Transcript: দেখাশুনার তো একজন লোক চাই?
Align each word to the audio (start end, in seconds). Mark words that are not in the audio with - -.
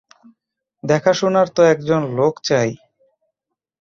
দেখাশুনার 0.83 1.47
তো 1.47 1.61
একজন 1.63 2.01
লোক 2.15 2.33
চাই? 2.43 2.69